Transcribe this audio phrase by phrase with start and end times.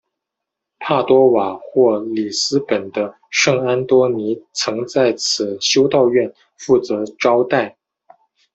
[0.79, 7.77] 帕多瓦或里斯本的圣安多尼曾在此修道院负责招待。